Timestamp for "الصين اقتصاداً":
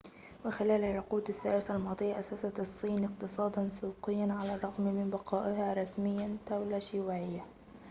2.59-3.69